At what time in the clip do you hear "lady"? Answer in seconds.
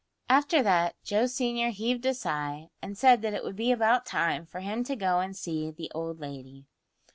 6.19-6.65